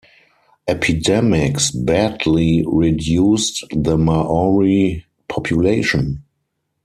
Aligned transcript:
Epidemics 0.67 1.69
badly 1.69 2.63
reduced 2.67 3.63
the 3.71 3.99
Maori 3.99 5.05
population. 5.27 6.23